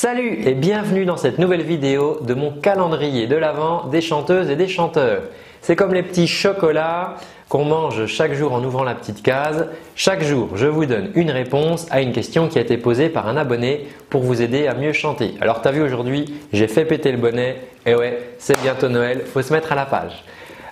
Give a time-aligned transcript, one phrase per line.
[0.00, 4.54] Salut et bienvenue dans cette nouvelle vidéo de mon calendrier de l'Avent des chanteuses et
[4.54, 5.22] des chanteurs.
[5.60, 7.16] C'est comme les petits chocolats
[7.48, 9.66] qu'on mange chaque jour en ouvrant la petite case.
[9.96, 13.26] Chaque jour, je vous donne une réponse à une question qui a été posée par
[13.26, 15.34] un abonné pour vous aider à mieux chanter.
[15.40, 17.56] Alors, tu as vu aujourd'hui, j'ai fait péter le bonnet.
[17.84, 20.22] Et ouais, c'est bientôt Noël, faut se mettre à la page.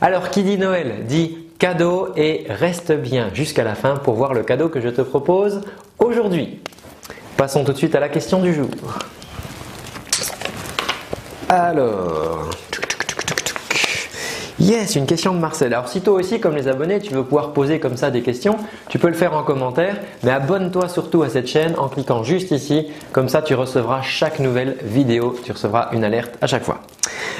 [0.00, 4.44] Alors, qui dit Noël dit cadeau et reste bien jusqu'à la fin pour voir le
[4.44, 5.62] cadeau que je te propose
[5.98, 6.60] aujourd'hui.
[7.36, 8.68] Passons tout de suite à la question du jour.
[11.58, 12.50] Alors,
[14.60, 15.72] Yes, une question de Marcel.
[15.72, 18.58] Alors si toi aussi, comme les abonnés, tu veux pouvoir poser comme ça des questions,
[18.90, 22.50] tu peux le faire en commentaire, mais abonne-toi surtout à cette chaîne en cliquant juste
[22.50, 26.80] ici, comme ça tu recevras chaque nouvelle vidéo, tu recevras une alerte à chaque fois.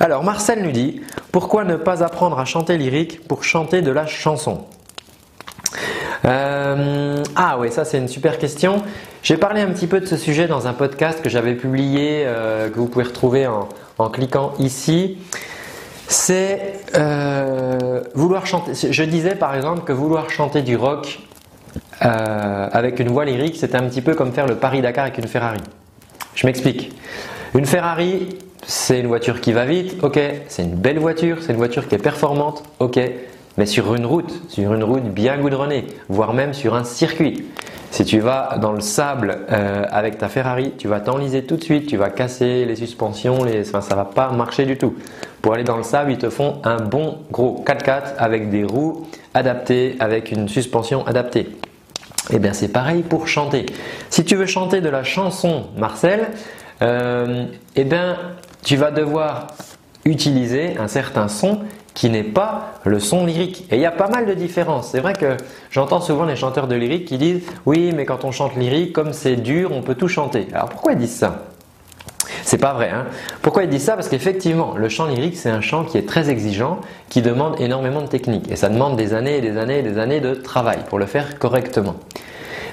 [0.00, 4.06] Alors Marcel nous dit, pourquoi ne pas apprendre à chanter lyrique pour chanter de la
[4.06, 4.64] chanson?
[6.24, 8.82] Euh, ah oui, ça c'est une super question.
[9.22, 12.70] J'ai parlé un petit peu de ce sujet dans un podcast que j'avais publié, euh,
[12.70, 13.68] que vous pouvez retrouver en,
[14.08, 15.18] cliquant ici.
[16.08, 18.72] C'est euh, vouloir chanter.
[18.74, 21.20] Je disais par exemple que vouloir chanter du rock
[22.00, 25.60] avec une voix lyrique, c'était un petit peu comme faire le Paris-Dakar avec une Ferrari.
[26.34, 26.92] Je m'explique.
[27.54, 30.18] Une Ferrari, c'est une voiture qui va vite, ok.
[30.48, 32.98] C'est une belle voiture, c'est une voiture qui est performante, ok
[33.60, 37.44] mais sur une route, sur une route bien goudronnée, voire même sur un circuit.
[37.90, 41.64] Si tu vas dans le sable euh, avec ta Ferrari, tu vas t'enliser tout de
[41.64, 43.68] suite, tu vas casser les suspensions, les...
[43.68, 44.94] Enfin, ça va pas marcher du tout.
[45.42, 49.06] Pour aller dans le sable, ils te font un bon gros 4x4 avec des roues
[49.34, 51.48] adaptées, avec une suspension adaptée.
[52.32, 53.66] Eh bien, c'est pareil pour chanter.
[54.08, 56.28] Si tu veux chanter de la chanson Marcel,
[56.82, 58.16] euh, eh bien,
[58.62, 59.48] tu vas devoir
[60.04, 61.60] utiliser un certain son
[61.94, 63.66] qui n'est pas le son lyrique.
[63.70, 64.88] Et il y a pas mal de différences.
[64.90, 65.36] C'est vrai que
[65.70, 69.12] j'entends souvent les chanteurs de lyrique qui disent oui, mais quand on chante lyrique, comme
[69.12, 70.46] c'est dur, on peut tout chanter.
[70.52, 71.44] Alors pourquoi ils disent ça?
[72.42, 72.90] C'est pas vrai.
[72.90, 73.06] Hein
[73.42, 73.94] Pourquoi ils disent ça?
[73.94, 78.02] Parce qu'effectivement, le chant lyrique, c'est un chant qui est très exigeant, qui demande énormément
[78.02, 78.50] de technique.
[78.50, 81.06] Et ça demande des années et des années et des années de travail pour le
[81.06, 81.96] faire correctement.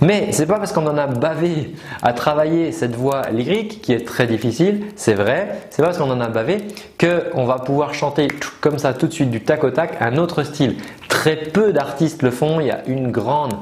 [0.00, 4.06] Mais c'est pas parce qu'on en a bavé à travailler cette voix lyrique qui est
[4.06, 6.58] très difficile, c'est vrai, c'est pas parce qu'on en a bavé
[6.98, 8.28] qu'on va pouvoir chanter
[8.60, 10.76] comme ça tout de suite du tac au tac un autre style.
[11.08, 13.54] Très peu d'artistes le font, il y a une grande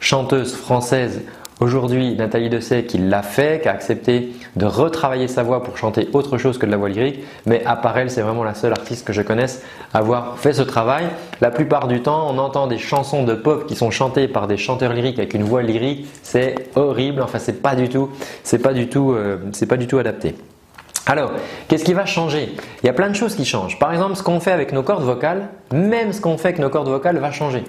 [0.00, 1.20] chanteuse française
[1.60, 6.08] Aujourd'hui, Nathalie Dessay qui l'a fait, qui a accepté de retravailler sa voix pour chanter
[6.14, 7.62] autre chose que de la voix lyrique, mais
[7.96, 9.62] elle, c'est vraiment la seule artiste que je connaisse
[9.92, 11.04] à avoir fait ce travail.
[11.42, 14.56] La plupart du temps, on entend des chansons de pop qui sont chantées par des
[14.56, 17.20] chanteurs lyriques avec une voix lyrique, c'est horrible.
[17.20, 18.08] Enfin, c'est pas du tout,
[18.42, 20.36] c'est pas du tout, euh, c'est pas du tout adapté.
[21.04, 21.32] Alors,
[21.68, 22.56] qu'est-ce qui va changer?
[22.82, 23.78] Il y a plein de choses qui changent.
[23.78, 26.70] Par exemple, ce qu'on fait avec nos cordes vocales, même ce qu'on fait avec nos
[26.70, 27.64] cordes vocales va changer.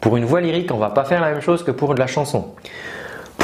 [0.00, 2.06] Pour une voix lyrique, on va pas faire la même chose que pour de la
[2.06, 2.46] chanson.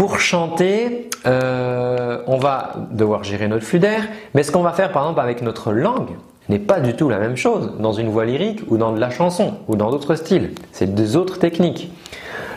[0.02, 4.90] Pour chanter, euh, on va devoir gérer notre flux d'air, mais ce qu'on va faire
[4.90, 6.16] par exemple avec notre langue
[6.48, 9.10] n'est pas du tout la même chose dans une voix lyrique ou dans de la
[9.10, 10.54] chanson ou dans d'autres styles.
[10.72, 11.92] C'est deux autres techniques.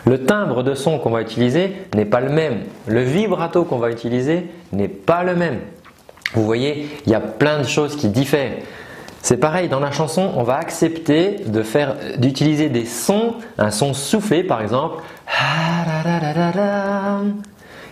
[0.06, 2.64] Le timbre de son qu'on va utiliser n'est pas le même.
[2.88, 5.60] Le vibrato qu'on va utiliser n'est pas le même.
[6.34, 8.56] Vous voyez, il y a plein de choses qui diffèrent.
[9.22, 11.44] C'est pareil, dans la chanson, on va accepter
[12.18, 15.02] d'utiliser des sons, un son soufflé par exemple,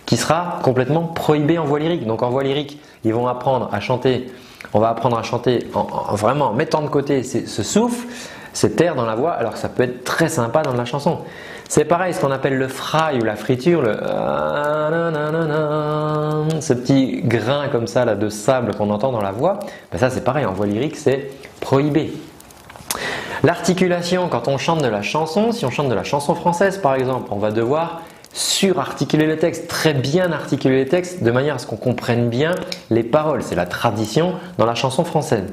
[0.05, 2.05] qui sera complètement prohibé en voix lyrique.
[2.05, 4.27] Donc en voix lyrique, ils vont apprendre à chanter,
[4.73, 8.07] on va apprendre à chanter en, vraiment en mettant de côté ce souffle,
[8.53, 11.19] cet air dans la voix, alors ça peut être très sympa dans la chanson.
[11.67, 13.97] C'est pareil, ce qu'on appelle le fry ou la friture, le
[16.61, 19.59] ce petit grain comme ça là, de sable qu'on entend dans la voix,
[19.91, 22.13] ben ça c'est pareil, en voix lyrique c'est prohibé.
[23.43, 26.95] L'articulation, quand on chante de la chanson, si on chante de la chanson française par
[26.95, 28.01] exemple, on va devoir
[28.35, 32.53] surarticuler le texte, très bien articuler les textes de manière à ce qu'on comprenne bien
[32.91, 33.41] les paroles.
[33.41, 35.45] C'est la tradition dans la chanson française.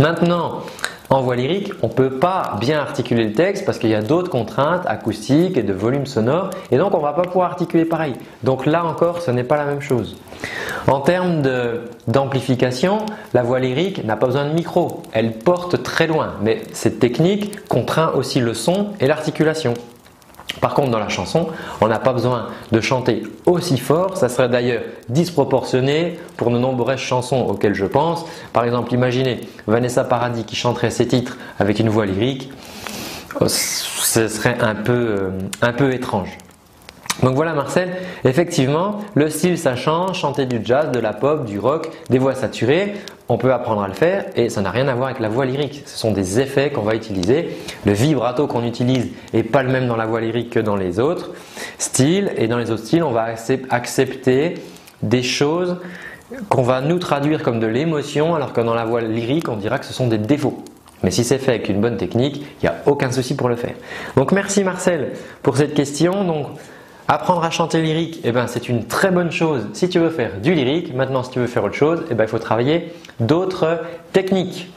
[0.00, 0.62] Maintenant,
[1.10, 4.02] en voix lyrique, on ne peut pas bien articuler le texte parce qu'il y a
[4.02, 7.84] d'autres contraintes acoustiques et de volume sonore et donc on ne va pas pouvoir articuler
[7.84, 8.14] pareil.
[8.42, 10.16] Donc là encore, ce n'est pas la même chose.
[10.88, 11.42] En termes
[12.08, 16.98] d'amplification, la voix lyrique n'a pas besoin de micro, elle porte très loin, mais cette
[16.98, 19.74] technique contraint aussi le son et l'articulation.
[20.60, 21.48] Par contre, dans la chanson,
[21.80, 24.16] on n'a pas besoin de chanter aussi fort.
[24.16, 28.24] Ça serait d'ailleurs disproportionné pour de nombreuses chansons auxquelles je pense.
[28.52, 32.50] Par exemple, imaginez Vanessa Paradis qui chanterait ses titres avec une voix lyrique.
[33.40, 35.30] Oh, ce serait un peu, euh,
[35.62, 36.36] un peu étrange.
[37.22, 37.90] Donc voilà Marcel,
[38.24, 42.34] effectivement, le style ça change, chanter du jazz, de la pop, du rock, des voix
[42.34, 42.94] saturées,
[43.28, 45.44] on peut apprendre à le faire et ça n'a rien à voir avec la voix
[45.44, 45.82] lyrique.
[45.84, 47.56] Ce sont des effets qu'on va utiliser.
[47.84, 51.00] Le vibrato qu'on utilise est pas le même dans la voix lyrique que dans les
[51.00, 51.32] autres
[51.78, 53.26] styles et dans les autres styles, on va
[53.70, 54.54] accepter
[55.02, 55.76] des choses
[56.48, 59.78] qu'on va nous traduire comme de l'émotion, alors que dans la voix lyrique, on dira
[59.78, 60.62] que ce sont des défauts.
[61.02, 63.56] Mais si c'est fait avec une bonne technique, il n'y a aucun souci pour le
[63.56, 63.74] faire.
[64.16, 65.12] Donc merci Marcel
[65.42, 66.24] pour cette question.
[66.24, 66.46] Donc
[67.08, 70.40] apprendre à chanter lyrique, eh ben, c'est une très bonne chose si tu veux faire
[70.40, 70.94] du lyrique.
[70.94, 73.80] Maintenant, si tu veux faire autre chose, eh ben, il faut travailler d'autres
[74.12, 74.70] techniques.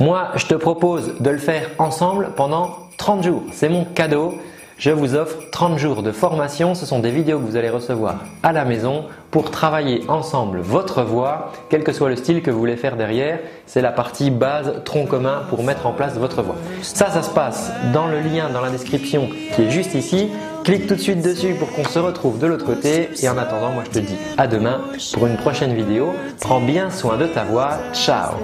[0.00, 3.42] Moi, je te propose de le faire ensemble pendant 30 jours.
[3.52, 4.34] C'est mon cadeau
[4.80, 6.74] je vous offre 30 jours de formation.
[6.74, 11.02] Ce sont des vidéos que vous allez recevoir à la maison pour travailler ensemble votre
[11.02, 13.40] voix, quel que soit le style que vous voulez faire derrière.
[13.66, 16.56] C'est la partie base, tronc commun pour mettre en place votre voix.
[16.80, 20.30] Ça, ça se passe dans le lien dans la description qui est juste ici.
[20.64, 23.10] Clique tout de suite dessus pour qu'on se retrouve de l'autre côté.
[23.22, 24.80] Et en attendant, moi je te dis à demain
[25.14, 26.12] pour une prochaine vidéo.
[26.40, 27.78] Prends bien soin de ta voix.
[27.92, 28.34] Ciao